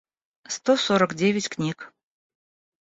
[0.47, 1.93] сто сорок девять книг